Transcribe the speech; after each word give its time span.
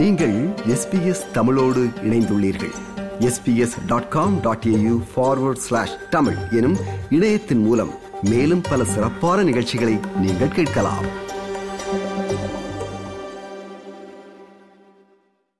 நீங்கள் 0.00 0.48
எஸ்பிஎஸ் 0.48 1.30
தமிழோடு 1.32 1.88
இணைந்துள்ளீர்கள். 2.02 2.70
SBS 3.18 3.86
dot 3.86 4.08
com 4.08 4.40
dot 4.40 4.64
AU 4.66 5.02
forward 5.16 5.56
slash 5.56 5.96
Tamil 6.10 6.36
எனும் 6.50 6.76
இணையத்தின் 7.10 7.58
மூலம் 7.58 7.90
மேலும் 8.22 8.60
பல 8.60 8.84
சிறப்பான 8.84 9.42
நிகழ்ச்சிகளை 9.42 9.98
நீங்கள் 10.16 10.48
கேட்கலாம். 10.48 11.04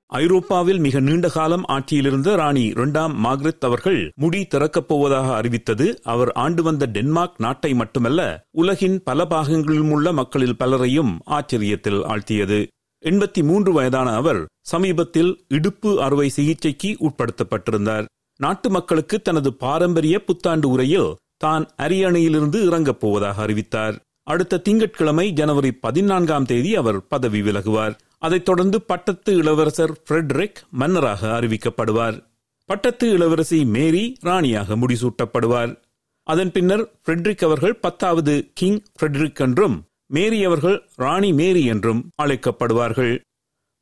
ஐரோப்பாவில் 0.05 0.79
மிக 0.79 0.99
நீண்ட 0.99 1.27
காலம் 1.27 1.65
ஆட்சியிலிருந்த 1.67 2.35
ராணி 2.35 2.63
இரண்டாம் 2.63 3.25
மார்க்ரெத் 3.25 3.59
அவர்கள் 3.59 4.11
முடி 4.15 4.45
திறக்கப் 4.45 4.87
போவதாக 4.87 5.35
அறிவித்தது. 5.35 5.99
அவர் 6.03 6.31
ஆண்டு 6.31 6.63
வந்த 6.63 6.85
டென்மார்க் 6.85 7.35
நாட்டை 7.37 7.73
மட்டுமல்ல 7.73 8.45
உலகின் 8.51 9.03
பல 9.03 9.25
பாகங்களிலும் 9.25 9.91
உள்ள 9.91 10.11
மக்களில் 10.11 10.57
பலரையும் 10.57 11.19
ஆச்சரியத்தில் 11.29 12.05
ஆழ்த்தியது. 12.05 12.67
எண்பத்தி 13.05 13.43
மூன்று 13.43 13.73
வயதான 13.73 14.15
அவர் 14.15 14.45
சமீபத்தில் 14.61 15.45
இடுப்பு 15.47 16.01
அறுவை 16.01 16.29
சிகிச்சைக்கு 16.29 16.97
உட்படுத்தப்பட்டிருந்தார். 16.99 18.05
நாட்டு 18.37 18.69
மக்களுக்கு 18.69 19.21
தனது 19.21 19.53
பாரம்பரிய 19.53 20.23
புத்தாண்டு 20.23 20.69
உரையில் 20.69 21.15
தான் 21.37 21.69
அரியணையிலிருந்து 21.77 22.65
இறங்கப் 22.65 22.99
போவதாக 22.99 23.41
அறிவித்தார். 23.41 23.99
அடுத்த 24.23 24.57
திங்கட்கிழமை 24.57 25.31
ஜனவரி 25.31 25.71
பதினான்காம் 25.71 26.45
தேதி 26.45 26.75
அவர் 26.75 27.07
பதவி 27.07 27.41
விலகுவார். 27.41 27.95
அதைத் 28.17 28.45
தொடர்ந்து 28.45 28.81
பட்டத்து 28.81 29.35
இளவரசர் 29.35 30.01
ஃப்ரெட்ரிக் 30.09 30.59
மன்னராக 30.71 31.39
அறிவிக்கப்படுவார். 31.41 32.23
பட்டத்து 32.65 33.09
இளவரசி 33.09 33.65
மேரி 33.65 34.17
ராணியாக 34.21 34.75
முடிசூட்டப்படுவார். 34.75 35.75
அதன் 36.23 36.51
பின்னர் 36.51 36.91
ஃப்ரெட்ரிக் 37.05 37.43
அவர்கள் 37.43 37.75
பத்தாவது 37.75 38.51
கிங் 38.53 38.81
ஃப்ரெட்ரிக் 38.99 39.35
என்றும் 39.35 39.83
மேரி 40.15 40.39
அவர்கள் 40.43 40.77
ராணி 40.95 41.33
மேரி 41.33 41.63
என்றும் 41.65 42.01
அழைக்கப்படுவார்கள். 42.23 43.13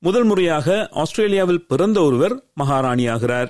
முதல் 0.03 0.23
முறையாக 0.23 0.87
ஆஸ்திரேலியாவில் 0.91 1.65
பிறந்த 1.67 1.97
ஒருவர் 2.01 2.35
மகாராணியாகிறார். 2.59 3.49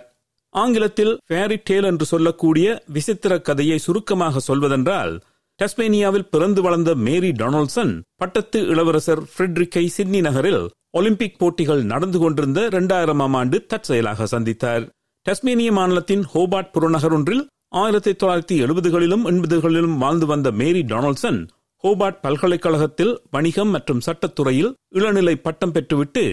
ஆங்கிலத்தில் 0.56 1.12
ஃபேரி 1.28 1.58
டேல் 1.64 1.84
என்று 1.84 2.06
சொல்லக்கூடிய 2.06 2.68
விசித்திர 2.88 3.34
கதையை 3.40 3.78
சுருக்கமாக 3.78 4.40
சொல்வதென்றால் 4.40 5.14
டஸ்மேனியாவில் 5.60 6.30
பிறந்து 6.30 6.62
வளர்ந்த 6.62 6.92
மேரி 7.08 7.32
டொனால்ட்சன் 7.32 7.94
பட்டத்து 8.16 8.60
இளவரசர் 8.68 9.22
ஃப்ரெட்ரிக்கை 9.24 9.86
சிட்னி 9.86 10.22
நகரில் 10.22 10.64
ஒலிம்பிக் 10.90 11.38
போட்டிகள் 11.40 11.84
நடந்து 11.84 12.20
கொண்டிருந்த 12.20 12.60
இரண்டாயிரமாம் 12.68 13.36
ஆண்டு 13.36 13.58
தற்செயலாக 13.66 14.28
சந்தித்தார். 14.32 14.84
டஸ்மேனிய 15.26 15.72
மாநிலத்தின் 15.72 16.26
ஹோபார்ட் 16.34 16.72
புறநகர் 16.72 17.12
ஒன்றில் 17.12 17.44
ஆயிரத்தி 17.76 18.12
தொள்ளாயிரத்தி 18.12 18.56
எழுபதுகளிலும் 18.66 19.26
எண்பதுகளிலும் 19.32 19.98
வாழ்ந்து 19.98 20.26
வந்த 20.26 20.52
மேரி 20.52 20.82
டொனால்ட்சன் 20.82 21.40
ஹோபார்ட் 21.84 22.22
பல்கலைக்கழகத்தில் 22.22 23.22
வணிகம் 23.32 23.70
மற்றும் 23.70 24.02
சட்டத்துறையில் 24.06 24.72
இளநிலை 24.90 25.36
பட்டம் 25.36 25.74
பெற்றுவிட்டு 25.74 26.24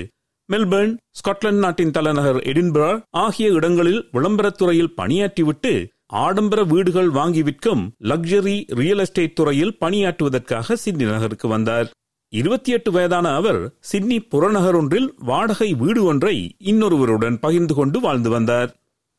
மெல்பர்ன் 0.53 0.97
ஸ்காட்லாந்து 1.11 1.63
நாட்டின் 1.65 1.91
தலைநகர் 1.91 2.37
எடின்பரா 2.37 3.03
ஆகிய 3.11 3.49
இடங்களில் 3.49 4.09
விளம்பரத்துறையில் 4.13 4.95
பணியாற்றிவிட்டு 4.97 5.73
ஆடம்பர 6.07 6.65
வீடுகள் 6.65 7.09
வாங்கி 7.09 7.43
விற்கும் 7.43 7.95
லக்ஸரி 8.01 8.57
ரியல் 8.67 8.99
எஸ்டேட் 8.99 9.33
துறையில் 9.33 9.77
பணியாற்றுவதற்காக 9.81 10.73
சிட்னி 10.73 11.05
நகருக்கு 11.05 11.49
வந்தார். 11.49 11.89
இருபத்தி 12.33 12.73
எட்டு 12.73 12.93
வயதான 12.93 13.35
அவர் 13.35 13.61
சிட்னி 13.81 14.21
புறநகர் 14.21 14.75
ஒன்றில் 14.75 15.15
வாடகை 15.17 15.75
வீடு 15.75 16.05
ஒன்றை 16.05 16.57
இன்னொருவருடன் 16.65 17.37
பகிர்ந்து 17.41 17.75
கொண்டு 17.75 18.01
வாழ்ந்து 18.01 18.31
வந்தார். 18.31 18.71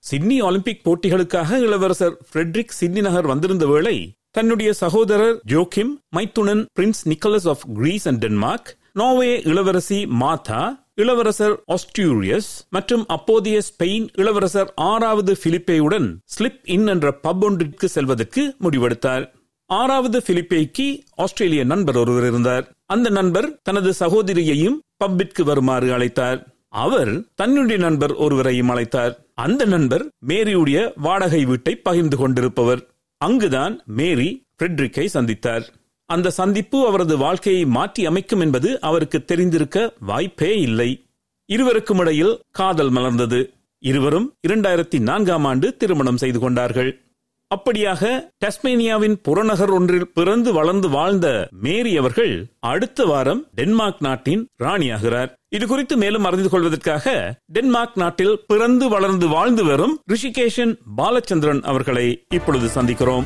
சிட்னி 0.04 0.42
ஒலிம்பிக் 0.42 0.84
போட்டிகளுக்காக 0.86 1.60
இளவரசர் 1.60 2.18
ஃப்ரெட்ரிக் 2.28 2.78
சிட்னி 2.80 3.02
நகர் 3.02 3.26
வந்திருந்த 3.26 3.68
வேளை 3.68 3.96
தன்னுடைய 4.38 4.74
சகோதரர் 4.74 5.40
Joachim 5.44 6.00
மைத்துனன் 6.16 6.66
prince 6.80 7.02
Nicholas 7.04 7.48
of 7.48 7.62
Greece 7.74 8.08
and 8.08 8.18
Denmark 8.18 8.78
Norway 8.96 9.48
இளவரசி 9.48 10.08
மாதா 10.08 10.86
இளவரசர் 10.96 11.64
ஆஸ்டியூரியஸ் 11.68 12.50
மற்றும் 12.70 13.04
அப்போதைய 13.08 13.62
ஸ்பெயின் 13.70 14.08
இளவரசர் 14.14 14.74
ஆறாவது 14.76 15.38
பிலிப்பேயுடன் 15.44 16.16
ஸ்லிப் 16.38 16.60
இன் 16.64 16.88
என்ற 16.88 17.20
பப் 17.24 17.42
ஒன்றிற்கு 17.42 17.86
செல்வதற்கு 17.86 18.56
முடிவெடுத்தார். 18.64 19.30
ஆறாவது 19.66 20.24
பிலிப்பேக்கு 20.28 21.00
ஆஸ்திரேலிய 21.16 21.64
நண்பர் 21.64 21.98
ஒருவர் 21.98 22.24
இருந்தார். 22.24 22.72
அந்த 22.86 23.10
நண்பர் 23.10 23.60
தனது 23.64 23.94
சகோதரியையும் 24.00 24.78
பப்பிற்கு 25.06 25.44
வருமாறு 25.44 25.98
அழைத்தார். 25.98 26.44
அவர் 26.68 27.24
தன்னுடைய 27.36 27.82
நண்பர் 27.82 28.14
ஒருவரையும் 28.14 28.70
அழைத்தார். 28.70 29.16
அந்த 29.34 29.66
நண்பர் 29.66 30.10
மேரியுடைய 30.28 30.92
வாடகை 30.96 31.46
வீட்டை 31.46 31.76
பகிர்ந்து 31.76 32.18
கொண்டிருப்பவர். 32.18 32.88
அங்குதான் 33.18 33.82
மேரி 33.86 34.46
ஃப்ரெட்ரிக்கை 34.58 35.08
சந்தித்தார். 35.14 35.62
அந்த 36.06 36.30
சந்திப்பு 36.30 36.88
அவரது 36.88 37.18
வாழ்க்கையை 37.18 37.66
மாற்றி 37.66 38.06
அமைக்கும் 38.06 38.40
என்பது 38.40 38.82
அவருக்கு 38.82 39.26
தெரிந்திருக்க 39.26 39.94
வாய்ப்பே 40.00 40.58
இல்லை. 40.58 41.06
இருவருக்கும் 41.46 41.98
இடையில் 41.98 42.42
காதல் 42.52 42.92
மலர்ந்தது. 42.92 43.54
இருவரும் 43.80 44.34
இரண்டாயிரத்தி 44.48 45.00
நான்காம் 45.00 45.46
ஆண்டு 45.46 45.78
திருமணம் 45.78 46.18
செய்து 46.18 46.40
கொண்டார்கள். 46.40 47.07
அப்படியாக 47.56 48.30
டஸ்மேனியாவின் 48.46 49.14
புறநகர் 49.14 49.70
ஒன்றில் 49.70 50.08
பிறந்து 50.08 50.54
வளர்ந்து 50.54 50.90
வாழ்ந்த 50.90 51.48
மேரி 51.52 51.98
அவர்கள் 51.98 52.48
அடுத்த 52.60 53.06
வாரம் 53.06 53.48
டென்மார்க் 53.56 54.02
நாட்டின் 54.02 54.50
ராணியாகிறார். 54.64 55.32
இது 55.50 55.68
குறித்து 55.68 55.98
மேலும் 55.98 56.24
அறிந்து 56.24 56.50
கொள்வதற்காக 56.50 57.36
டென்மார்க் 57.46 57.98
நாட்டில் 57.98 58.44
பிறந்து 58.48 58.90
வளர்ந்து 58.90 59.28
வாழ்ந்து 59.28 59.66
வரும் 59.66 60.00
ரிஷிகேஷன் 60.14 60.76
பாலச்சந்திரன் 60.98 61.62
அவர்களை 61.62 62.26
இப்பொழுது 62.30 62.82
சந்திக்கிறோம். 62.82 63.26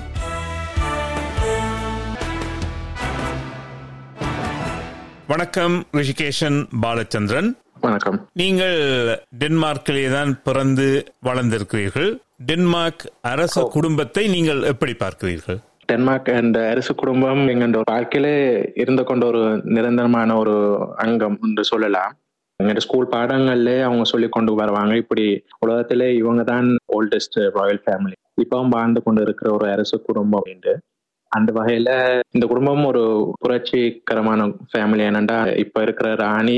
வணக்கம் 5.28 5.86
ரிஷிகேஷன் 5.92 6.68
பாலச்சந்திரன். 6.82 7.61
வணக்கம். 7.84 8.18
நீங்கள் 8.40 8.78
டென்மார்க்கிலே 9.42 10.04
தான் 10.12 10.32
பிறந்து 10.44 10.86
வளர்ந்திருக்கிறீர்கள். 11.28 12.10
டென்மார்க் 12.50 13.04
அரச 13.22 13.64
குடும்பத்தை 13.76 14.24
நீங்கள் 14.28 14.62
எப்படி 14.72 14.94
பார்க்கிறீர்கள்? 14.94 15.60
டென்மார்க் 15.86 16.30
அந்த 16.42 16.60
அரசு 16.74 16.94
குடும்பம் 16.96 17.42
எங்களோட 17.54 17.82
வாழ்க்கையிலே 17.92 18.36
இருந்து 18.74 19.04
கொண்ட 19.04 19.26
ஒரு 19.26 19.42
நிரந்தரமான 19.78 20.36
ஒரு 20.38 20.56
அங்கம் 21.06 21.38
என்று 21.48 21.64
சொல்லலாம். 21.72 22.14
எங்களோட 22.60 22.84
ஸ்கூல் 22.88 23.12
பாடங்கள்ல 23.16 23.74
அவங்க 23.88 24.04
சொல்லி 24.04 24.30
கொண்டு 24.30 24.54
வருவாங்க. 24.62 24.96
இப்படி 24.96 25.26
உலகத்திலே 25.60 26.10
இவங்க 26.22 26.44
தான் 26.44 26.70
ஓல்டஸ்ட் 26.98 27.40
ராயல் 27.60 27.84
ஃபேமிலி 27.86 28.18
இப்பவும் 28.44 28.74
வாழ்ந்து 28.78 29.04
கொண்டு 29.04 29.22
இருக்கிற 29.22 29.50
ஒரு 29.54 29.68
அரசு 29.72 29.96
குடும்பம் 30.02 30.40
அப்படின்ட்டு 30.40 30.76
அந்த 31.32 31.50
வகையில 31.52 31.90
இந்த 32.32 32.46
குடும்பம் 32.48 32.86
ஒரு 32.86 33.04
புரட்சிகரமான 33.40 34.42
ஃபேமிலி 34.72 35.04
என்னண்டா 35.10 35.38
இப்ப 35.58 35.82
இருக்கிற 35.82 36.16
ராணி 36.16 36.58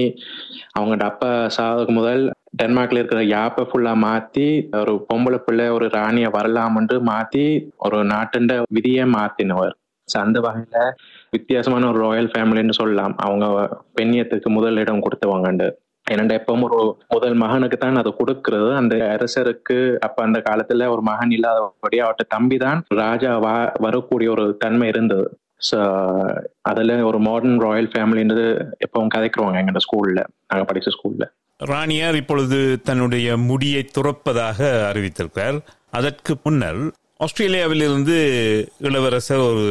அவங்களோட 0.79 1.03
அப்பா 1.03 1.29
சாதகம் 1.57 1.97
முதல் 1.99 2.23
டென்மார்க்ல 2.61 3.01
இருக்கிற 3.01 3.21
யாப்பை 3.25 3.63
ஃபுல்லா 3.69 3.93
மாத்தி 4.05 4.47
ஒரு 4.79 4.93
பொம்பளை 5.09 5.37
பிள்ளை 5.37 5.67
ஒரு 5.69 5.89
ராணிய 5.89 6.29
வரலாம்னு 6.29 6.97
மாத்தி 7.11 7.45
ஒரு 7.77 7.99
நாட்டுண்ட 8.03 8.55
விதியை 8.69 9.05
மாத்தினவர். 9.13 9.73
அந்த 10.09 10.37
வகையில 10.39 10.77
வித்தியாசமான 11.31 11.87
ஒரு 11.89 11.99
ராயல் 11.99 12.31
ஃபேமிலின்னு 12.33 12.79
சொல்லலாம். 12.79 13.13
அவங்க 13.17 13.45
பெண்ணியத்துக்கு 13.97 14.49
முதல் 14.49 14.77
இடம் 14.77 15.03
கொடுத்தவங்கண்டு 15.05 15.67
என்னண்டா 16.07 16.37
எப்பவும் 16.39 16.65
ஒரு 16.67 16.79
முதல் 17.13 17.37
மகனுக்கு 17.43 17.77
தான் 17.77 17.99
அதை 18.01 18.11
கொடுக்கிறது. 18.17 18.69
அந்த 18.79 18.95
அரசருக்கு 19.15 19.77
அப்ப 20.07 20.17
அந்த 20.27 20.39
காலத்துல 20.47 20.87
ஒரு 20.93 21.01
மகன் 21.09 21.31
இல்லாதபடி 21.37 21.97
அவர்கிட்ட 22.03 22.25
தம்பி 22.35 22.57
தான் 22.65 22.81
ராஜா 23.03 23.31
வா 23.45 23.53
வரக்கூடிய 23.85 24.29
ஒரு 24.35 24.45
தன்மை 24.63 24.87
இருந்தது. 24.93 25.27
ஸோ 25.67 25.77
அதுல 26.69 26.97
ஒரு 27.09 27.19
மாடர்ன் 27.27 27.61
ராயல் 27.65 27.91
ஃபேமிலின்றது 27.93 28.47
எப்பவும் 28.85 29.13
கதைக்கிறோங்க 29.15 29.61
எங்க 29.63 29.83
ஸ்கூல்ல 29.85 30.21
நாங்க 30.49 30.65
படிச்ச 30.71 30.91
ஸ்கூல்ல 30.95 31.25
ராணியார் 31.59 32.17
இப்பொழுது 32.21 32.57
தன்னுடைய 32.89 33.27
முடியை 33.49 33.81
துறப்பதாக 33.97 34.59
அறிவித்திருக்கிறார். 34.89 35.57
அதற்கு 35.97 36.33
முன்னர் 36.43 36.81
ஆஸ்திரேலியாவிலிருந்து 37.25 38.17
இளவரசர் 38.87 39.43
ஒரு 39.49 39.67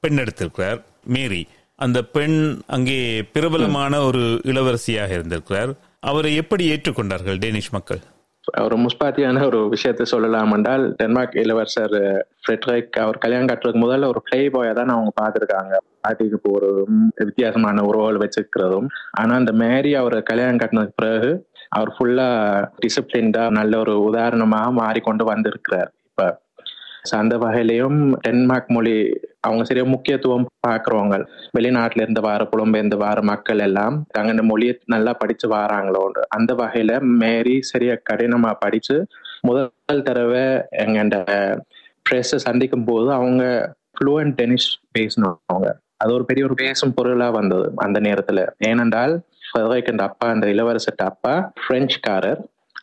பெண் 0.00 0.20
எடுத்திருக்கிறார் 0.22 0.80
மேரி. 1.14 1.42
அந்த 1.78 2.02
பெண் 2.02 2.58
அங்கே 2.66 3.22
பிரபலமான 3.32 4.00
ஒரு 4.00 4.40
இளவரசியாக 4.44 5.10
இருந்திருக்கிறார். 5.10 5.70
அவரை 6.00 6.36
எப்படி 6.36 6.64
ஏற்றுக்கொண்டார்கள் 6.72 7.38
டேனிஷ் 7.38 7.70
மக்கள்? 7.70 8.00
ஒரு 8.62 8.76
முஸ்பாத்தியான 8.76 9.44
ஒரு 9.46 9.68
விஷயத்தை 9.68 10.06
சொல்லலாம் 10.06 10.52
என்றால் 10.52 10.94
டென்மார்க் 10.96 11.36
இளவரசர் 11.42 11.94
ஃப்ரெட்ரிக் 12.42 12.98
அவர் 13.00 13.18
கல்யாணம் 13.18 13.48
கட்டுறதுக்கு 13.48 13.84
முதல்ல 13.84 14.06
ஒரு 14.06 14.22
பிளே 14.22 14.48
பாயை 14.48 14.72
தான் 14.74 14.88
அவங்க 14.88 15.12
பார்த்துருக்காங்க. 15.20 15.74
பாட்டிக்கு 16.00 16.38
போறதும் 16.48 16.98
வித்தியாசமான 17.14 17.82
உறவுகள் 17.82 18.22
வச்சிருக்கிறதும். 18.24 18.88
ஆனா 19.10 19.34
அந்த 19.34 19.52
மேரி 19.52 19.94
அவர் 19.94 20.16
கல்யாணம் 20.22 20.56
கட்டினதுக்கு 20.56 21.00
பிறகு 21.02 21.46
அவர் 21.68 21.90
ஃபுல்லா 21.98 22.28
டிசிப்ளின்டா 22.82 23.50
நல்ல 23.50 23.78
ஒரு 23.78 24.02
உதாரணமாக 24.02 24.70
மாறிக்கொண்டு 24.70 25.24
வந்திருக்கிறார். 25.24 25.90
இப்ப 26.10 26.28
அந்த 27.04 27.34
வகையிலையும் 27.36 27.98
டென்மார்க் 28.20 28.70
மொழி 28.70 28.92
அவங்க 29.40 29.64
சரியா 29.64 29.84
முக்கியத்துவம் 29.84 30.46
பாக்குறவங்க 30.66 31.16
வெளிநாட்டுல 31.52 32.02
இருந்து 32.02 32.20
வார 32.20 32.44
புலம்பெயர்ந்து 32.44 32.96
வார 32.96 33.22
மக்கள் 33.22 33.58
எல்லாம் 33.58 33.96
அங்க 34.12 34.42
மொழியை 34.42 34.74
நல்லா 34.86 35.12
படிச்சு 35.12 35.48
வாராங்களோன்று 35.48 36.22
அந்த 36.28 36.54
வகையில 36.54 37.00
மேரி 37.16 37.62
சரியா 37.62 37.94
கடினமா 38.10 38.52
படிச்சு 38.60 38.96
முதல் 39.42 40.02
தடவை 40.02 40.44
எங்கண்ட 40.76 41.16
ப்ரெஸ் 42.10 42.34
சந்திக்கும் 42.36 42.84
போது 42.84 43.12
அவங்க 43.12 43.42
ஃப்ளூவன்ட் 43.98 44.34
டெனிஷ் 44.34 44.70
பேசினவங்க 44.98 45.68
அது 45.98 46.12
ஒரு 46.14 46.24
பெரிய 46.24 46.44
ஒரு 46.44 46.54
பேசும் 46.54 46.94
பொருளா 46.94 47.28
வந்தது 47.30 47.72
அந்த 47.76 48.00
நேரத்துல. 48.00 48.40
ஏனென்றால் 48.66 49.12
ஃபெதரிக் 49.46 50.00
அப்பா 50.00 50.28
அந்த 50.28 50.46
இளவரசர் 50.46 51.04
அப்பா 51.04 51.34
பிரெஞ்சுக்காரர் 51.64 52.40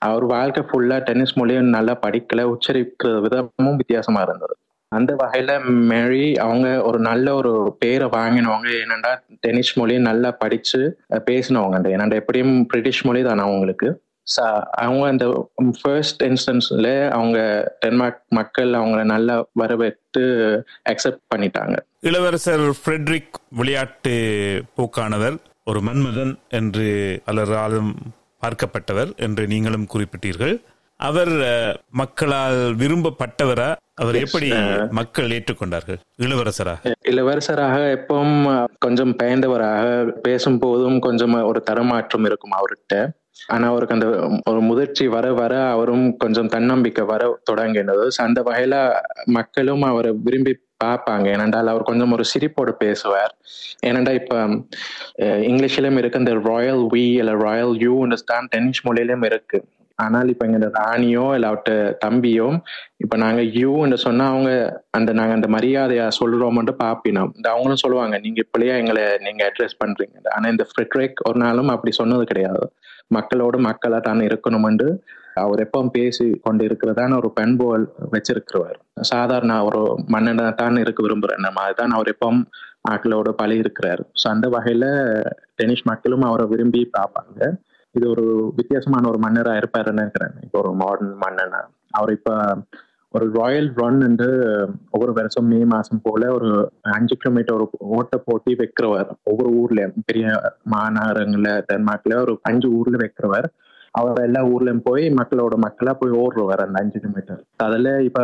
அவர் 0.07 0.25
வாழ்க்கை 0.33 0.61
ஃபுல்லா 0.69 0.97
டென்னிஸ் 1.07 1.37
மொழியும் 1.39 1.73
நல்லா 1.77 1.93
படிக்கல 2.05 2.43
உச்சரிக்கிற 2.53 3.15
விதமும் 3.25 3.79
வித்தியாசமா 3.81 4.21
இருந்தது. 4.27 4.55
அந்த 4.91 5.11
வகையில 5.19 5.51
மேரி 5.91 6.23
அவங்க 6.45 6.67
ஒரு 6.87 6.99
நல்ல 7.09 7.33
ஒரு 7.39 7.51
பேரை 7.79 8.07
வாங்கினவங்க 8.15 8.69
என்னண்டா 8.83 9.11
டென்னிஸ் 9.43 9.73
மொழியை 9.79 10.01
நல்லா 10.09 10.29
படிச்சு 10.43 10.79
பேசினவங்க 11.29 11.91
என்னண்டா 11.95 12.17
எப்படியும் 12.23 12.55
பிரிட்டிஷ் 12.71 13.03
மொழி 13.07 13.21
தானே 13.27 13.43
அவங்களுக்கு. 13.47 13.89
அவங்க 14.83 15.03
அந்த 15.11 15.25
ஃபர்ஸ்ட் 15.77 16.21
இன்ஸ்டன்ஸ்ல 16.23 16.89
அவங்க 17.17 17.37
டென்மார்க் 17.83 18.21
மக்கள் 18.37 18.71
அவங்கள 18.79 19.01
நல்லா 19.13 19.35
வரவேற்று 19.61 20.23
அக்செப்ட் 20.91 21.23
பண்ணிட்டாங்க. 21.33 21.75
இளவரசர் 22.09 22.65
ஃப்ரெட்ரிக் 22.79 23.39
விளையாட்டு 23.59 24.15
போக்கானவர் 24.77 25.37
ஒரு 25.71 25.79
மன்மதன் 25.87 26.33
என்று 26.59 26.87
பலராலும் 27.27 27.93
பார்க்கப்பட்டவர் 28.41 29.15
என்று 29.15 29.47
நீங்களும் 29.47 29.87
குறிப்பிட்டீர்கள். 29.93 30.55
அவர் 30.95 31.31
மக்களால் 31.91 32.59
விரும்பப்பட்டவரா? 32.75 33.75
அவர் 33.93 34.15
எப்படி 34.15 34.49
மக்கள் 34.89 35.29
ஏற்றுக்கொண்டார்கள்? 35.29 35.99
இளவரசராக. 36.17 36.91
இளவரசராக 37.05 37.77
எப்பவும் 37.95 38.65
கொஞ்சம் 38.79 39.15
பயந்தவராக 39.23 40.09
பேசும் 40.21 40.59
போதும் 40.59 40.99
கொஞ்சம் 40.99 41.33
ஒரு 41.43 41.63
தரமாற்றம் 41.71 42.25
இருக்கும் 42.25 42.51
அவர்கிட்ட. 42.51 43.09
ஆனா 43.47 43.67
அவருக்கு 43.67 43.95
அந்த 43.95 44.07
ஒரு 44.49 44.59
முதிர்ச்சி 44.61 45.07
வர 45.07 45.33
வர 45.33 45.53
அவரும் 45.69 46.17
கொஞ்சம் 46.17 46.47
தன்னம்பிக்கை 46.47 47.05
வர 47.05 47.39
தொடங்கினது. 47.51 48.07
அந்த 48.17 48.41
வகையில 48.41 48.75
மக்களும் 49.25 49.81
அவரை 49.81 50.11
விரும்பி 50.23 50.53
பார்ப்பாங்க 50.83 51.27
ஏனென்றால் 51.35 51.71
அவர் 51.73 51.89
கொஞ்சம் 51.89 52.13
ஒரு 52.15 52.25
சிரிப்போடு 52.33 52.71
பேசுவார். 52.85 53.33
ஏனென்றா 53.87 54.13
இப்ப 54.21 54.35
இங்கிலீஷ்லயும் 55.49 55.99
இருக்கு. 56.01 56.23
இந்த 56.23 56.33
ராயல் 56.51 56.83
வி 56.93 57.05
இல்ல 57.21 57.33
ராயல் 57.47 57.75
யூ 57.85 57.93
தான் 58.33 58.49
டென்னிஷ் 58.55 58.85
மொழியிலும் 58.87 59.27
இருக்கு. 59.29 59.59
ஆனால் 59.99 60.29
இப்போ 60.31 60.43
எங்க 60.47 60.67
ராணியோ 60.77 61.23
இல்லாட்ட 61.37 61.71
தம்பியோ 62.05 62.47
இப்ப 63.03 63.15
நாங்க 63.23 63.41
யூன்னு 63.57 63.97
சொன்னா 64.05 64.25
அவங்க 64.33 64.51
அந்த 64.97 65.11
நாங்க 65.19 65.33
அந்த 65.37 65.47
மரியாதையா 65.55 66.05
சொல்றோம்னு 66.19 66.73
பாப்பினோம். 66.83 67.31
இந்த 67.37 67.47
அவங்களும் 67.53 67.83
சொல்லுவாங்க 67.83 68.17
நீங்க 68.25 68.39
இப்படியா 68.45 68.75
எங்களை 68.81 69.03
நீங்க 69.25 69.41
அட்ரஸ் 69.49 69.81
பண்றீங்க? 69.83 70.15
ஆனா 70.35 70.45
இந்த 70.53 70.65
ஃப்ரெட்ரிக் 70.69 71.21
ஒரு 71.29 71.39
நாளும் 71.45 71.73
அப்படி 71.75 71.93
சொன்னது 72.01 72.25
கிடையாது. 72.31 72.65
மக்களோடு 73.17 73.57
மக்களா 73.69 73.99
தான் 74.09 74.21
இருக்கணும்னு 74.29 74.89
அவர் 75.35 75.63
எப்பவும் 75.65 75.93
பேசி 75.97 76.25
கொண்டு 76.45 76.63
இருக்கிறதான 76.67 77.17
ஒரு 77.21 77.29
பண்புகள் 77.39 77.85
வச்சிருக்கிறவர் 78.13 78.77
சாதாரண 79.11 79.53
ஒரு 79.63 79.81
மன்னனை 80.07 80.45
தான் 80.61 80.83
இருக்க 80.83 81.01
விரும்புறேன் 81.03 81.43
நம்ம 81.45 81.63
அதுதான் 81.65 81.95
அவர் 81.97 82.11
எப்பவும் 82.13 82.43
ஆட்களோட 82.91 83.29
பழி 83.41 83.55
இருக்கிறார் 83.63 84.01
ஸோ 84.21 84.25
அந்த 84.33 84.47
வகையில 84.55 84.85
டெனிஷ் 85.59 85.87
மக்களும் 85.91 86.27
அவரை 86.29 86.45
விரும்பி 86.53 86.81
பார்ப்பாங்க. 86.97 87.39
இது 87.95 88.05
ஒரு 88.13 88.25
வித்தியாசமான 88.59 89.07
ஒரு 89.11 89.19
மன்னரா 89.25 89.53
இருப்பாருன்னு 89.61 90.01
நினைக்கிறேன். 90.01 90.35
இப்போ 90.45 90.57
ஒரு 90.59 90.71
மாடர்ன் 90.83 91.15
மன்னனா. 91.23 91.61
அவர் 91.91 92.11
இப்போ 92.17 92.33
ஒரு 93.13 93.25
ராயல் 93.39 93.67
ரன் 93.79 94.01
என்று 94.07 94.27
ஒவ்வொரு 94.91 95.13
வருஷம் 95.17 95.47
மே 95.53 95.59
மாசம் 95.73 96.01
போல 96.03 96.29
ஒரு 96.35 96.49
அஞ்சு 96.97 97.15
கிலோமீட்டர் 97.21 97.55
ஒரு 97.57 97.65
ஓட்ட 97.97 98.17
போட்டி 98.27 98.51
வைக்கிறவர். 98.61 99.09
ஒவ்வொரு 99.23 99.49
ஊர்லயும் 99.61 100.05
பெரிய 100.09 100.27
மாநகரங்கள்ல 100.75 101.51
டென்மார்க்ல 101.71 102.15
ஒரு 102.25 102.33
அஞ்சு 102.51 102.69
ஊர்ல 102.77 102.97
வைக்கிறவர். 103.03 103.47
அவர் 103.91 104.19
எல்லா 104.25 104.41
ஊர்லயும் 104.53 104.85
போய் 104.87 105.05
மக்களோட 105.19 105.55
மக்களா 105.63 105.93
போய் 105.99 106.17
ஓடுறவர் 106.21 106.63
அந்த 106.65 106.77
அஞ்சு 106.81 106.97
கிலோமீட்டர் 106.99 107.41
அதுல 107.65 107.89
இப்ப 108.03 108.19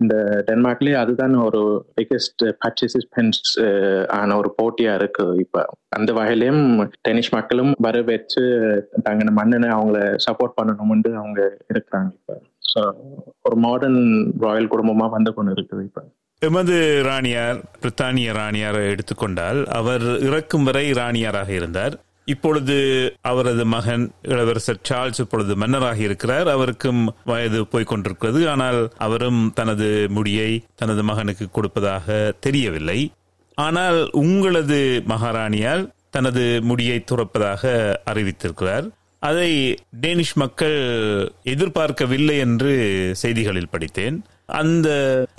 இந்த 0.00 0.44
டென்மார்க்லயே 0.48 0.96
அதுதான் 1.02 1.34
ஒரு 1.44 1.60
பிகெஸ்ட் 1.96 2.42
பார்ட்டிசிபென்ட்ஸ் 2.62 3.48
ஆன 4.18 4.36
ஒரு 4.36 4.50
போட்டியா 4.58 4.92
இருக்கு. 4.94 5.24
இப்ப 5.44 5.64
அந்த 5.96 6.12
வகையிலயும் 6.12 6.62
டென்னிஸ் 7.06 7.32
மக்களும் 7.34 7.72
வரவேற்று 7.86 8.44
தங்கின 9.08 9.34
மண்ணுன்னு 9.40 9.70
அவங்கள 9.76 9.98
சப்போர்ட் 10.26 10.56
பண்ணணும்னு 10.58 11.12
அவங்க 11.22 11.40
இருக்கிறாங்க 11.72 12.10
இப்ப. 12.18 12.38
ஸோ 12.72 12.80
ஒரு 13.40 13.56
மாடர்ன் 13.66 14.02
ராயல் 14.46 14.72
குடும்பமா 14.74 15.08
வந்து 15.16 15.32
கொண்டு 15.34 15.52
இருக்குது 15.52 15.84
இப்ப. 15.88 16.00
எமது 16.42 16.74
ராணியார் 17.06 17.60
பிரித்தானிய 17.80 18.32
ராணியாரை 18.32 18.82
எடுத்துக்கொண்டால் 18.90 19.60
அவர் 19.78 20.04
இறக்கும் 20.26 20.66
வரை 20.68 20.84
ராணியாராக 20.92 21.50
இருந்தார். 21.52 21.94
இப்பொழுது 22.32 22.76
அவரது 23.30 23.64
மகன் 23.74 24.04
இளவரசர் 24.32 24.80
சார்ல்ஸ் 24.88 25.20
இப்பொழுது 25.24 25.52
மன்னராக 25.62 25.98
இருக்கிறார். 26.06 26.48
அவருக்கும் 26.54 27.02
வயது 27.30 27.60
போய்கொண்டிருக்கிறது 27.72 28.40
ஆனால் 28.52 28.80
அவரும் 29.06 29.40
தனது 29.60 29.88
முடியை 30.16 30.50
தனது 30.82 31.04
மகனுக்கு 31.10 31.46
கொடுப்பதாக 31.50 32.16
தெரியவில்லை. 32.46 32.98
ஆனால் 33.66 34.00
உங்களது 34.24 34.80
மகாராணியால் 35.14 35.84
தனது 36.16 36.44
முடியை 36.70 36.98
துறப்பதாக 37.10 37.72
அறிவித்திருக்கிறார். 38.10 38.86
அதை 39.28 39.50
டேனிஷ் 40.02 40.36
மக்கள் 40.42 40.76
எதிர்பார்க்கவில்லை 41.52 42.36
என்று 42.46 42.72
செய்திகளில் 43.22 43.72
படித்தேன். 43.74 44.18
அந்த 44.52 44.88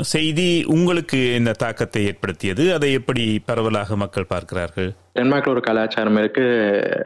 செய்தி 0.01 0.65
உங்களுக்கு 0.67 1.35
இந்த 1.35 1.51
தாக்கத்தை 1.51 2.05
ஏற்படுத்தியது? 2.05 2.73
அதை 2.73 2.93
எப்படி 2.93 3.41
பரவலாக 3.45 3.95
மக்கள் 3.95 4.25
பார்க்கிறார்கள்? 4.27 4.91
டென்மார்க்ல 5.15 5.49
ஒரு 5.49 5.61
கலாச்சாரம் 5.61 6.17
இருக்கு. 6.17 6.45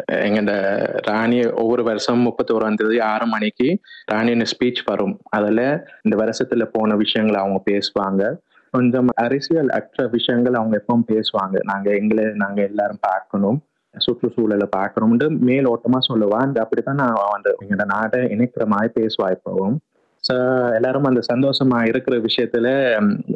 எங்க 0.05 0.39
இந்த 0.39 0.55
ராணி 1.03 1.45
ஒவ்வொரு 1.45 1.83
வருஷம் 1.83 2.19
முப்பத்தி 2.19 2.53
ஓராம் 2.53 2.75
தேதி 2.75 2.99
ஆறு 2.99 3.25
மணிக்கு 3.25 3.79
ராணியின் 4.05 4.45
ஸ்பீச் 4.53 4.83
வரும். 4.85 5.19
அதுல 5.29 5.87
இந்த 6.01 6.23
வருஷத்துல 6.23 6.69
போன 6.71 6.95
விஷயங்களை 6.95 7.41
அவங்க 7.41 7.63
பேசுவாங்க. 7.71 8.37
கொஞ்சம் 8.71 9.07
அரசியல் 9.15 9.69
அற்ற 9.69 10.07
விஷயங்கள் 10.07 10.53
அவங்க 10.53 10.83
எப்பவும் 10.85 11.11
பேசுவாங்க. 11.11 11.57
நாங்க 11.63 11.95
எங்களை 11.95 12.25
நாங்க 12.33 12.61
எல்லாரும் 12.61 12.97
பார்க்கணும். 13.01 13.63
சுற்றுச்சூழலை 13.97 14.67
பார்க்கணும்னு 14.71 15.29
மேலோட்டமா 15.31 15.99
சொல்லுவான் 16.13 16.57
அப்படித்தான் 16.57 16.95
நான் 16.95 17.15
அந்த 17.31 17.55
எங்களோட 17.61 17.85
நாட்டை 17.85 18.21
இணைக்கிற 18.21 18.65
மாதிரி 18.65 18.91
பேசுவா 18.99 19.35
இப்பவும். 19.35 19.75
ஸோ 20.23 20.35
எல்லாரும் 20.75 21.03
அந்த 21.03 21.21
சந்தோஷமா 21.33 21.87
இருக்கிற 21.87 22.17
விஷயத்துல 22.19 22.67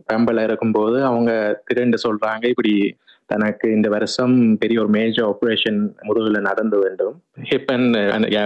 பெம்பல 0.07 0.43
இருக்கும்போது 0.43 1.03
அவங்க 1.03 1.31
திரண்டு 1.65 1.97
சொல்றாங்க 2.03 2.45
இப்படி 2.45 2.73
தனக்கு 3.25 3.67
இந்த 3.71 3.87
வருஷம் 3.89 4.57
பெரிய 4.57 4.79
ஒரு 4.79 4.89
மேஜர் 4.89 5.25
ஆப்ரேஷன் 5.25 5.79
முதுகுல 6.07 6.39
நடந்து 6.41 6.77
வேண்டும். 6.77 7.15
ஹிப் 7.43 7.71
அண்ட் 7.71 7.97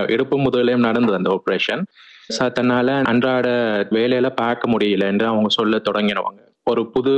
இடுப்பு 0.10 0.38
முதுகுலையும் 0.38 0.88
நடந்தது 0.90 1.16
அந்த 1.16 1.30
ஆப்ரேஷன் 1.30 1.84
ஸோ 2.30 2.46
தன்னால 2.52 2.92
அன்றாட 3.04 3.48
வேலையில 3.92 4.28
பார்க்க 4.36 4.72
முடியல 4.72 5.08
என்று 5.08 5.26
அவங்க 5.26 5.50
சொல்ல 5.50 5.78
தொடங்கினவங்க 5.78 6.42
ஒரு 6.72 6.82
புது 6.94 7.14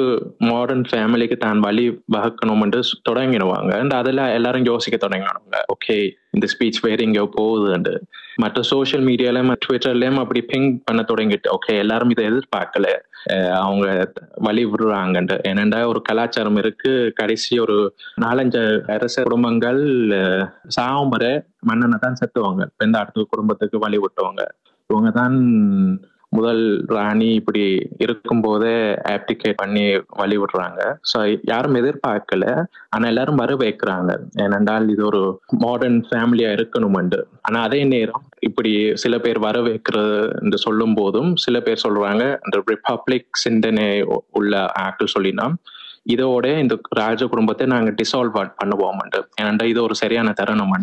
மாடர்ன் 0.49 0.85
ஃபேமிலிக்கு 0.89 1.37
தான் 1.45 1.63
வழி 1.67 1.85
வகுக்கணும்னு 2.15 2.81
தொடங்கிடுவாங்க. 3.09 3.71
அண்ட் 3.81 3.93
அதில் 4.01 4.21
எல்லாரும் 4.37 4.69
யோசிக்க 4.71 4.97
தொடங்கினாங்க 5.05 5.61
ஓகே 5.75 5.95
இந்த 6.35 6.45
ஸ்பீச் 6.53 6.83
வேற 6.85 6.99
இங்கே 7.07 7.23
போகுதுண்டு 7.37 7.93
மற்ற 8.43 8.59
சோஷியல் 8.71 9.03
மீடியாலையும் 9.07 9.51
ட்விட்டர்லயும் 9.63 10.21
அப்படி 10.21 10.41
பிங் 10.51 10.69
பண்ண 10.87 11.01
தொடங்கிட்டு 11.11 11.47
ஓகே 11.55 11.73
எல்லாரும் 11.83 12.13
இதை 12.13 12.23
எதிர்பார்க்கல. 12.29 12.87
அவங்க 13.63 13.85
வழி 14.47 14.63
விடுறாங்கண்டு 14.71 15.35
ஏனெண்டா 15.49 15.79
ஒரு 15.91 15.99
கலாச்சாரம் 16.09 16.57
இருக்கு. 16.61 16.91
கடைசி 17.19 17.53
ஒரு 17.65 17.75
நாலஞ்சு 18.23 18.63
அரச 18.95 19.15
குடும்பங்கள் 19.27 19.81
சாவும் 20.77 21.13
வரை 21.15 21.31
மன்னனை 21.69 21.99
தான் 22.05 22.19
செத்துவாங்க. 22.21 22.63
எந்த 22.85 22.97
அடுத்த 23.03 23.25
குடும்பத்துக்கு 23.33 23.85
வழி 23.85 23.99
விட்டுவாங்க. 24.05 24.43
இவங்க 24.89 25.11
தான் 25.21 25.37
முதல் 26.33 26.61
ராணி 26.87 27.33
இப்படி 27.33 27.63
இருக்கும் 27.97 28.41
போதே 28.41 28.75
ஆப்டிகேட் 29.13 29.59
பண்ணி 29.61 29.83
வழி 30.17 30.37
விடுறாங்க 30.37 30.81
ஸோ 31.11 31.17
யாரும் 31.43 31.75
எதிர்பார்க்கல. 31.75 32.45
ஆனா 32.89 33.05
எல்லாரும் 33.07 33.35
வர 33.35 33.53
வைக்கிறாங்க 33.55 34.11
ஏனென்றால் 34.41 34.87
இது 34.89 35.05
ஒரு 35.05 35.21
மாடர்ன் 35.57 35.99
ஃபேமிலியா 36.09 36.49
இருக்கணும்ண்டு 36.51 37.19
ஆனா 37.41 37.59
அதே 37.61 37.83
நேரம் 37.83 38.25
இப்படி 38.39 38.71
சில 38.95 39.17
பேர் 39.17 39.39
வர 39.39 39.57
வைக்கிறது 39.61 40.57
சொல்லும் 40.57 40.95
போதும் 40.95 41.29
சில 41.35 41.59
பேர் 41.59 41.83
சொல்றாங்க 41.83 42.25
அந்த 42.43 42.57
ரிப்பப்ளிக் 42.71 43.29
சிந்தனை 43.35 43.87
உள்ள 44.31 44.53
ஆக்கள் 44.85 45.13
சொல்லினா 45.15 45.47
இதோட 46.05 46.45
இந்த 46.57 46.75
ராஜ 46.97 47.23
குடும்பத்தை 47.23 47.65
நாங்க 47.65 47.91
டிசால்வ் 47.91 48.39
பண்ணுவோம் 48.59 49.01
ஏனென்றா 49.41 49.65
இது 49.65 49.79
ஒரு 49.83 49.95
சரியான 49.95 50.33
தருணம் 50.33 50.73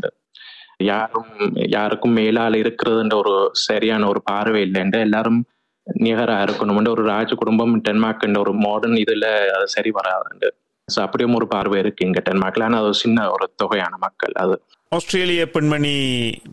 யாரும் 0.85 1.33
யாருக்கும் 1.69 2.17
மேலால 2.17 2.61
இருக்கிறதுன்ற 2.63 3.15
ஒரு 3.15 3.35
சரியான 3.53 4.09
ஒரு 4.09 4.23
பார்வை 4.23 4.61
இல்லைன்ற 4.67 4.99
எல்லாரும் 5.01 5.41
நிகரா 5.87 6.39
இருக்கணும்ன்ற 6.47 6.89
ஒரு 6.89 7.05
ராஜ 7.05 7.35
குடும்பம் 7.35 7.75
டென்மார்க்ன்ற 7.89 8.39
ஒரு 8.39 8.53
மாடர்ன் 8.55 8.97
இதுல 8.97 9.29
அது 9.57 9.67
சரி 9.67 9.91
வராதுண்டு 9.91 10.51
ஸோ 10.89 10.99
அப்படியும் 11.03 11.35
ஒரு 11.35 11.47
பார்வை 11.47 11.79
இருக்கு 11.79 12.07
இங்க 12.07 12.21
டென்மார்க்ல. 12.29 12.63
ஆனால் 12.63 12.83
அது 12.85 12.95
சின்ன 12.95 13.27
ஒரு 13.31 13.47
தொகையான 13.57 13.95
மக்கள் 13.97 14.33
அது. 14.33 14.55
ஆஸ்திரேலிய 14.93 15.43
பெண்மணி 15.47 15.93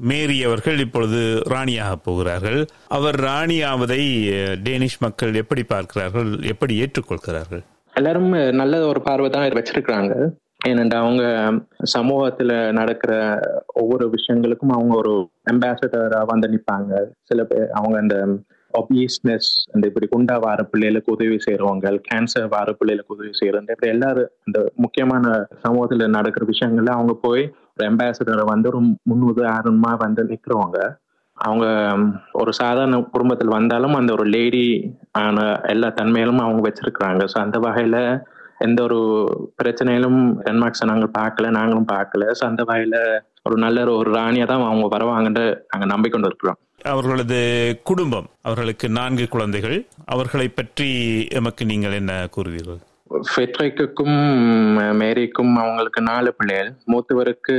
மேரி 0.09 0.43
அவர்கள் 0.43 0.79
இப்பொழுது 0.79 1.43
ராணியாக 1.53 1.95
போகிறார்கள். 1.95 2.59
அவர் 2.87 3.15
ராணியாவதை 3.15 4.01
டேனிஷ் 4.65 4.99
மக்கள் 4.99 5.33
எப்படி 5.35 5.63
பார்க்கிறார்கள்? 5.63 6.39
எப்படி 6.43 6.75
ஏற்றுக்கொள்கிறார்கள்? 6.83 7.63
எல்லாரும் 7.93 8.29
நல்ல 8.61 8.81
ஒரு 8.85 9.01
பார்வை 9.01 9.29
தான் 9.29 9.47
வச்சிருக்கிறாங்க. 9.59 10.13
ஏனென்றா 10.67 10.97
அவங்க 10.97 11.23
சமூகத்துல 11.93 12.51
நடக்கிற 12.71 13.13
ஒவ்வொரு 13.73 14.05
விஷயங்களுக்கும் 14.09 14.75
அவங்க 14.75 14.93
ஒரு 14.95 15.13
அம்பாசடரா 15.51 16.21
வந்து 16.25 16.47
நிற்பாங்க 16.47 16.93
சில 17.23 17.43
பேர் 17.43 17.67
அவங்க 17.71 17.97
அந்த 17.97 18.17
ஒபியஸ்னஸ் 18.73 19.49
அந்த 19.73 19.83
இப்படி 19.87 20.07
குண்டா 20.07 20.35
வார 20.39 20.63
பிள்ளைகளுக்கு 20.63 21.13
உதவி 21.13 21.37
செய்யறவங்க 21.45 21.93
கேன்சர் 22.09 22.47
வார 22.47 22.71
பிள்ளைகளுக்கு 22.71 23.15
உதவி 23.15 23.31
செய்யறது 23.31 23.73
இப்படி 23.73 23.91
எல்லாரும் 23.91 24.31
அந்த 24.47 24.59
முக்கியமான 24.75 25.25
சமூகத்துல 25.65 26.07
நடக்கிற 26.09 26.45
விஷயங்கள்ல 26.45 26.95
அவங்க 26.97 27.13
போய் 27.21 27.43
ஒரு 27.73 27.85
அம்பாசடரை 27.87 28.45
வந்து 28.45 28.69
ஒரு 28.69 28.79
முன்னுதாரணமா 29.09 29.91
வந்து 29.97 30.23
நிக்கிறவங்க. 30.23 30.79
அவங்க 31.37 31.65
ஒரு 32.33 32.51
சாதாரண 32.53 32.99
குடும்பத்தில் 33.11 33.55
வந்தாலும் 33.57 33.93
அந்த 33.93 34.11
ஒரு 34.13 34.25
லேடி 34.29 34.63
ஆன 35.11 35.39
எல்லா 35.65 35.89
தன்மையிலும் 35.97 36.43
அவங்க 36.45 36.61
வச்சிருக்கிறாங்க. 36.67 37.21
ஸோ 37.33 37.37
அந்த 37.39 37.57
வகையில 37.59 37.97
எந்த 38.65 38.79
ஒரு 38.87 38.99
பிரச்சனையிலும் 39.59 40.19
டென்மார்க்ஸை 40.45 40.85
நாங்கள் 40.91 41.15
பார்க்கல 41.19 41.49
நாங்களும் 41.57 41.91
பார்க்கல. 41.95 42.25
ஸோ 42.37 42.43
அந்த 42.49 42.63
வகையில 42.69 42.97
ஒரு 43.47 43.57
நல்ல 43.63 43.85
ஒரு 43.99 44.11
ராணியா 44.19 44.45
தான் 44.51 44.65
அவங்க 44.69 44.87
வருவாங்கன்னு 44.95 45.45
நாங்கள் 45.71 45.93
நம்பிக்கொண்டு 45.93 46.29
இருக்கிறோம். 46.31 46.59
அவர்களது 46.91 47.39
குடும்பம் 47.89 48.27
அவர்களுக்கு 48.47 48.87
நான்கு 48.97 49.25
குழந்தைகள் 49.35 49.77
அவர்களை 50.13 50.47
பற்றி 50.59 50.89
எமக்கு 51.39 51.63
நீங்கள் 51.71 51.97
என்ன 52.01 52.13
கூறுவீர்கள்? 52.35 52.79
ஃபெட்ரிக்குக்கும் 53.31 54.17
மேரிக்கும் 55.01 55.53
அவங்களுக்கு 55.61 56.01
நாலு 56.09 56.29
பிள்ளைகள். 56.37 56.71
மூத்தவருக்கு 56.91 57.55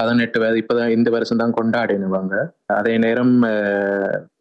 பதினெட்டு 0.00 0.40
வயது 0.40 0.60
இப்பதான் 0.62 0.94
இந்த 0.96 1.08
வருஷம் 1.14 1.40
தான் 1.42 1.56
கொண்டாடினுவாங்க 1.58 2.34
அதே 2.78 2.94
நேரம் 3.04 3.34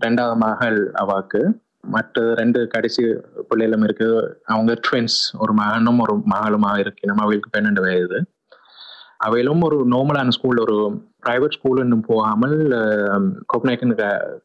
ரெண்டாவது 0.05 0.35
மகள் 0.45 0.79
அவாக்கு. 1.03 1.41
மற்ற 1.83 2.21
ரெண்டு 2.33 2.59
கடைசி 2.67 3.03
பிள்ளைகளும் 3.49 3.83
இருக்கு. 3.83 4.09
அவங்க 4.53 4.73
ட்வின்ஸ் 4.87 5.19
ஒரு 5.37 5.53
மகனும் 5.53 5.99
ஒரு 5.99 6.15
மகளுமா 6.33 6.71
இருக்கு 6.79 7.07
நம்ம 7.07 7.23
அவங்களுக்கு 7.23 7.53
பன்னெண்டு 7.57 7.83
வயது 7.87 8.19
அவையிலும் 9.25 9.61
ஒரு 9.61 9.77
நார்மலான 9.91 10.33
ஸ்கூல் 10.35 10.57
ஒரு 10.59 10.77
பிரைவேட் 11.25 11.55
ஸ்கூல் 11.57 11.81
இன்னும் 11.83 12.07
போகாமல் 12.07 12.55
கோப்னேக்கன் 13.51 13.93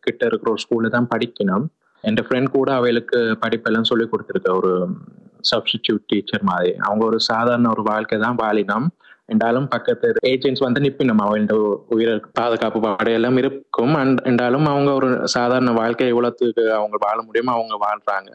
கிட்ட 0.07 0.23
இருக்கிற 0.26 0.50
ஒரு 0.54 0.62
ஸ்கூல்ல 0.64 0.90
தான் 0.97 1.09
படிக்கணும். 1.14 1.64
என் 2.04 2.18
ஃப்ரெண்ட் 2.26 2.50
கூட 2.57 2.68
அவளுக்கு 2.75 3.18
படிப்பெல்லாம் 3.45 3.88
சொல்லி 3.90 4.04
கொடுத்துருக்க 4.11 4.50
ஒரு 4.57 4.73
சப்ஸ்டிடியூட் 5.50 6.04
டீச்சர் 6.07 6.42
மாதிரி. 6.42 6.71
அவங்க 6.76 7.02
ஒரு 7.04 7.21
சாதாரண 7.21 7.71
ஒரு 7.71 7.83
வாழ்க்கை 7.83 8.18
தான் 8.18 8.38
வாழினோம். 8.42 8.87
என்றாலும் 9.29 9.69
பக்கத்து 9.69 10.09
ஏஜென்ட்ஸ் 10.27 10.65
வந்து 10.67 10.81
நிப்பினோம். 10.81 11.23
அவங்க 11.27 11.55
உயிரை 11.97 12.15
பாதுகாப்பு 12.33 12.81
படையெல்லாம் 12.85 13.39
இருக்கும். 13.43 13.95
என்றாலும் 14.31 14.67
அவங்க 14.67 14.91
ஒரு 14.93 15.09
சாதாரண 15.29 15.73
வாழ்க்கை 15.73 16.11
உலகத்துக்கு 16.21 16.65
அவங்க 16.79 16.99
வாழ 17.07 17.19
முடியுமோ 17.23 17.53
அவங்க 17.59 17.77
வாழ்றாங்க. 17.87 18.33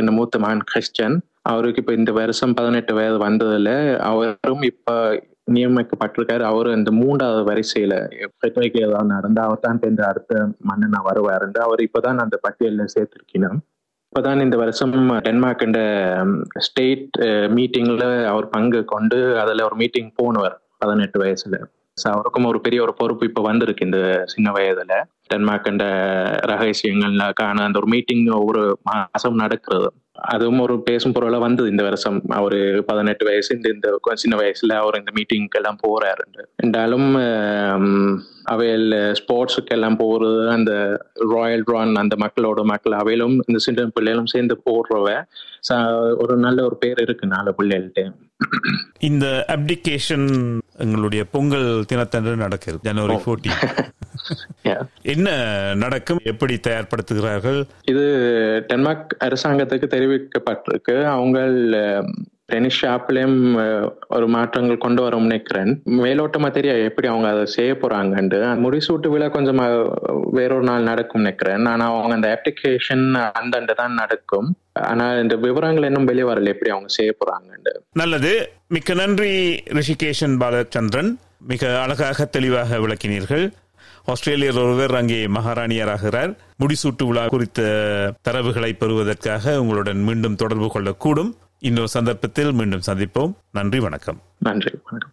இந்த 0.00 0.12
மூத்த 0.18 0.38
மகன் 0.38 0.68
கிறிஸ்டன் 0.70 1.16
அவருக்கு 1.42 1.80
இப்ப 1.82 1.92
இந்த 1.92 2.10
வருஷம் 2.12 2.54
பதினெட்டு 2.54 2.92
வயது 2.94 3.18
வந்ததுல 3.24 3.70
அவரும் 4.10 4.64
இப்ப 4.70 4.92
நியமிக்கப்பட்டிருக்காரு. 5.50 6.44
அவரு 6.50 6.70
இந்த 6.78 6.90
மூன்றாவது 7.00 7.42
வரிசையில 7.50 7.94
பெட்ரைக்கு 8.42 8.78
ஏதாவது 8.86 9.12
நடந்து 9.14 9.40
அவர் 9.40 9.64
தான் 9.64 9.80
இந்த 9.90 10.02
அடுத்த 10.06 10.32
மன்னனா 10.70 11.00
வருவாருண்டு 11.08 11.60
அவர் 11.66 11.80
இப்பதான் 11.86 12.22
அந்த 12.24 12.36
பட்டியலில் 12.46 12.92
சேர்த்திருக்கணும். 12.94 13.58
இப்பதான் 14.12 14.42
இந்த 14.42 14.56
வருஷம் 14.56 14.92
டென்மார்க் 15.20 15.64
ஸ்டேட் 16.58 17.16
மீட்டிங்ல 17.56 18.04
அவர் 18.26 18.48
பங்கு 18.48 18.84
கொண்டு 18.84 19.18
அதுல 19.40 19.64
ஒரு 19.64 19.76
மீட்டிங் 19.76 20.12
போனவர் 20.14 20.54
பதினெட்டு 20.78 21.18
வயசுல. 21.22 21.56
அவருக்கும் 22.02 22.44
ஒரு 22.44 22.58
பெரிய 22.60 22.80
ஒரு 22.82 22.92
பொறுப்பு 22.94 23.26
இப்ப 23.26 23.42
வந்திருக்கு 23.42 23.84
இந்த 23.84 24.00
சின்ன 24.24 24.50
வயதுல. 24.50 24.92
டென்மார்க் 25.26 25.68
ரகசியங்கள்க்கான 26.50 27.60
அந்த 27.68 27.78
ஒரு 27.78 27.88
மீட்டிங் 27.94 28.26
ஒவ்வொரு 28.40 28.62
மாசம் 28.82 29.34
நடக்கிறது. 29.34 29.88
அதுவும் 30.18 30.60
ஒரு 30.60 30.82
பேசும் 30.82 31.12
பொருளாக 31.12 31.38
வந்தது. 31.38 31.70
இந்த 31.70 31.82
வருஷம் 31.82 32.22
அவர் 32.28 32.84
பதினெட்டு 32.84 33.24
வயசு 33.24 33.56
இந்த 33.56 33.68
இந்த 33.68 33.88
சின்ன 34.14 34.36
வயசுல 34.36 34.72
அவர் 34.72 34.98
இந்த 34.98 35.12
மீட்டிங்க்கு 35.14 35.58
எல்லாம் 35.58 35.82
போறாரு 35.86 36.24
என்றாலும் 36.56 37.08
அவையில் 38.44 38.90
ஸ்போர்ட்ஸுக்கு 38.90 39.74
எல்லாம் 39.74 39.98
போறது 39.98 40.48
அந்த 40.48 40.72
ராயல் 41.34 41.64
ரான் 41.66 41.94
அந்த 41.94 42.16
மக்களோட 42.16 42.62
மக்கள் 42.62 42.92
அவையிலும் 42.92 43.38
இந்த 43.46 43.58
சின்ன 43.58 43.86
பிள்ளைகளும் 43.86 44.26
சேர்ந்து 44.26 44.56
போடுறவ 44.70 45.08
ஒரு 46.16 46.36
நல்ல 46.36 46.64
ஒரு 46.64 46.76
பேர் 46.76 47.00
இருக்கு 47.00 47.26
நாலு 47.26 47.54
பிள்ளைகள்ட்ட 47.58 48.04
இந்த 48.98 49.44
அப்டிகேஷன் 49.48 50.26
எங்களுடைய 50.76 51.24
பொங்கல் 51.24 51.84
தினத்தன்று 51.86 52.36
நடக்கிறது 52.36 52.82
ஜனவரி 52.82 53.14
போர்டீன் 53.14 53.62
என்ன 55.02 55.28
நடக்கும்? 55.74 56.20
எப்படி 56.22 56.54
தயார்படுத்துகிறார்கள்? 56.54 57.58
இது 57.84 58.04
டென்மார்க் 58.68 59.16
அரசாங்கத்துக்கு 59.20 59.88
தெரிவிக்கப்பட்டிருக்கு. 59.88 61.04
அவங்க 61.04 61.38
டெனிஸ் 62.52 62.78
ஷாப்லயும் 62.82 63.38
uh, 63.62 63.82
ஒரு 64.06 64.26
மாற்றங்கள் 64.28 64.82
கொண்டு 64.84 65.02
வரும் 65.02 65.22
நினைக்கிறேன். 65.22 65.82
மேலோட்டமா 65.86 66.50
தெரிய 66.50 66.72
எப்படி 66.74 67.08
அவங்க 67.08 67.28
அதை 67.28 67.44
செய்ய 67.46 67.72
போறாங்கன்ட்டு. 67.72 68.38
முடிசூட்டு 68.64 69.08
விழா 69.08 69.28
கொஞ்சம் 69.28 69.60
வேறொரு 70.30 70.62
நாள் 70.62 70.82
நடக்கும் 70.82 71.22
நினைக்கிறேன். 71.22 71.66
ஆனா 71.66 71.86
அவங்க 71.92 72.14
அந்த 72.14 72.28
அப்ளிகேஷன் 72.36 73.04
அந்தண்டு 73.40 73.74
தான் 73.74 73.94
நடக்கும். 73.94 74.56
ஆனா 74.90 75.06
இந்த 75.14 75.36
விவரங்கள் 75.36 75.84
இன்னும் 75.84 76.04
வெளியே 76.04 76.28
வரல 76.30 76.52
எப்படி 76.54 76.70
அவங்க 76.70 76.88
செய்ய 76.88 77.12
போறாங்கன்ட்டு. 77.20 77.74
நல்லது. 77.92 78.34
மிக்க 78.68 78.94
நன்றி 78.94 79.32
ரிஷிகேஷன் 79.78 80.36
பாலச்சந்திரன். 80.44 81.10
மிக 81.52 81.80
அழகாக 81.80 82.24
தெளிவாக 82.24 82.78
விளக்கினீர்கள். 82.78 83.44
ஆஸ்திரேலியர் 84.04 84.60
ஒருவர் 84.62 84.94
அங்கே 84.94 85.26
மகாராணியராகிறார். 85.26 86.30
முடிசூட்டு 86.62 87.04
விழா 87.06 87.26
குறித்த 87.26 87.60
தரவுகளை 88.28 88.72
பெறுவதற்காக 88.72 89.60
உங்களுடன் 89.60 90.00
மீண்டும் 90.02 90.34
தொடர்பு 90.34 90.70
கொள்ளக்கூடும். 90.74 91.30
இன்னொரு 91.60 91.88
சந்தர்ப்பத்தில் 91.88 92.52
மீண்டும் 92.52 92.80
சந்திப்போம். 92.86 93.32
நன்றி 93.52 93.78
வணக்கம். 93.78 94.22
நன்றி 94.38 94.70
வணக்கம். 94.84 95.12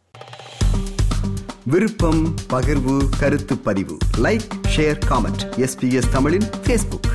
விருப்பம் 1.63 2.35
பகிர்வு 2.49 3.09
கருத்து 3.19 3.57
பதிவு. 3.57 3.97
லைக் 4.17 4.47
ஷேர் 4.75 4.99
காமெண்ட் 5.09 5.67
எஸ்பிஎஸ் 5.67 6.11
தமிழின் 6.11 6.43
பேஸ்புக் 6.63 7.09